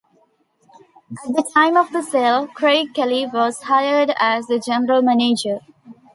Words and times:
At 1.23 1.35
the 1.35 1.47
time 1.53 1.77
of 1.77 1.91
the 1.91 2.01
sale, 2.01 2.47
Craig 2.47 2.95
Kelley 2.95 3.27
was 3.27 3.61
hired 3.61 4.11
as 4.19 4.47
the 4.47 4.57
General 4.57 5.03
Manager. 5.03 5.59